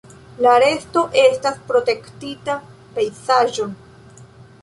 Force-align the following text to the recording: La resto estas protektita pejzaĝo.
La 0.43 0.53
resto 0.61 1.03
estas 1.23 1.59
protektita 1.67 2.55
pejzaĝo. 2.95 3.71